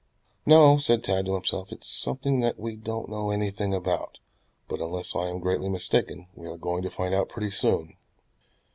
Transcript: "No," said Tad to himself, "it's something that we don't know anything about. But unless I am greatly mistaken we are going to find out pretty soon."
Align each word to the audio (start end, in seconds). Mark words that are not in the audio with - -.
"No," 0.47 0.79
said 0.79 1.03
Tad 1.03 1.27
to 1.27 1.35
himself, 1.35 1.71
"it's 1.71 1.87
something 1.87 2.39
that 2.39 2.59
we 2.59 2.75
don't 2.75 3.07
know 3.07 3.29
anything 3.29 3.71
about. 3.71 4.17
But 4.67 4.79
unless 4.79 5.15
I 5.15 5.27
am 5.27 5.37
greatly 5.37 5.69
mistaken 5.69 6.27
we 6.33 6.47
are 6.47 6.57
going 6.57 6.81
to 6.81 6.89
find 6.89 7.13
out 7.13 7.29
pretty 7.29 7.51
soon." 7.51 7.95